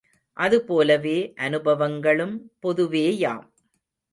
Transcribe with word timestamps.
அது 0.37 0.57
போலவே 0.63 1.17
அனுபவங்களும் 1.39 2.35
பொதுவேயாம். 2.61 3.45